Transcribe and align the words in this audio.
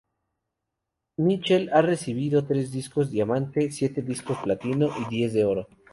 Michel 1.17 1.69
ha 1.71 1.83
recibido 1.83 2.43
tres 2.47 2.71
discos 2.71 3.11
diamante, 3.11 3.69
siete 3.69 4.01
discos 4.01 4.39
platino 4.43 4.89
y 4.99 5.07
diez 5.15 5.31
de 5.31 5.45
oro. 5.45 5.67